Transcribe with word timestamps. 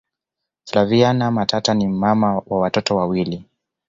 flaviana 0.65 1.31
matata 1.31 1.73
ni 1.73 1.87
mama 1.87 2.43
wa 2.47 2.59
watoto 2.59 2.95
wawilii 2.95 3.45